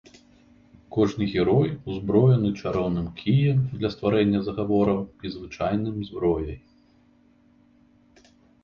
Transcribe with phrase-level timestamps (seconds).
[0.95, 6.57] Кожны герой узброены чароўным кіем для стварэння загавораў і звычайным зброяй.